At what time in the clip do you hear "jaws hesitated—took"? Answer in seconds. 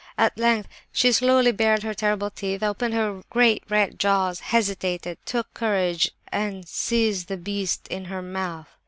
3.99-5.53